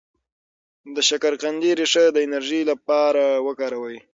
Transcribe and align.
د 0.95 0.97
شکرقندي 1.09 1.71
ریښه 1.79 2.05
د 2.11 2.17
انرژی 2.27 2.61
لپاره 2.71 3.23
وکاروئ 3.47 3.97